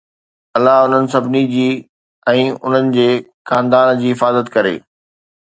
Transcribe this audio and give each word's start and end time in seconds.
الله 0.59 0.77
انهن 0.85 1.09
سڀني 1.13 1.43
جي 1.51 1.65
۽ 2.33 2.47
انهن 2.55 2.89
جي 2.97 3.07
خاندان 3.53 3.95
جي 4.01 4.17
حفاظت 4.17 4.53
ڪري 4.59 4.75